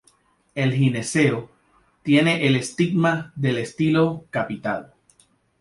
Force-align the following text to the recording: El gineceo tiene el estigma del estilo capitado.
El 0.55 0.73
gineceo 0.73 1.51
tiene 2.01 2.47
el 2.47 2.55
estigma 2.55 3.31
del 3.35 3.59
estilo 3.59 4.25
capitado. 4.31 4.95